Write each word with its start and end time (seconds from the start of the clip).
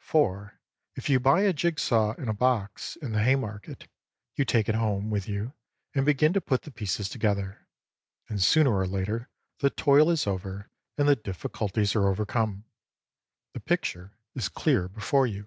For 0.00 0.58
if 0.96 1.08
you 1.08 1.20
buy 1.20 1.42
a 1.42 1.52
jig 1.52 1.78
saw 1.78 2.10
in 2.14 2.28
a 2.28 2.34
box 2.34 2.96
in 2.96 3.12
the 3.12 3.22
Hay 3.22 3.36
market, 3.36 3.86
you 4.34 4.44
take 4.44 4.68
it 4.68 4.74
home 4.74 5.10
with 5.10 5.28
you 5.28 5.52
and 5.94 6.04
begin 6.04 6.32
to 6.32 6.40
put 6.40 6.62
the 6.62 6.72
pieces 6.72 7.08
together, 7.08 7.68
and 8.28 8.42
sooner 8.42 8.74
or 8.74 8.88
later 8.88 9.28
the 9.60 9.70
toil 9.70 10.10
is 10.10 10.26
over 10.26 10.68
and 10.98 11.06
the 11.08 11.14
difficulties 11.14 11.94
are 11.94 12.08
overcome: 12.08 12.64
the 13.52 13.60
picture 13.60 14.18
is 14.34 14.48
clear 14.48 14.88
before 14.88 15.24
yau. 15.28 15.44